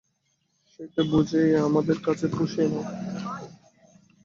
[0.71, 2.85] সেইটে বুঝি আমাদের কাছে পুষিয়ে নাও।